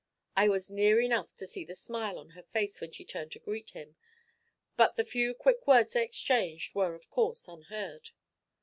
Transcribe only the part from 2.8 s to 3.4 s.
when she turned to